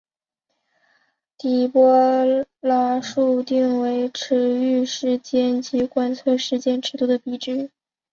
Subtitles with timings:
[1.37, 2.25] 底波
[2.59, 7.69] 拉数定义为驰豫时间及观测时间尺度的比值。